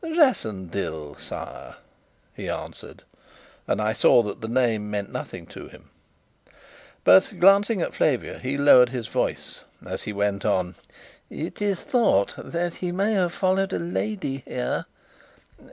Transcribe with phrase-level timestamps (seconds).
[0.03, 1.75] "Rassendyll, sire,"
[2.33, 3.03] he answered;
[3.67, 5.91] and I saw that the name meant nothing to him.
[7.03, 10.73] But, glancing at Flavia, he lowered his voice, as he went on:
[11.29, 14.87] "It is thought that he may have followed a lady here.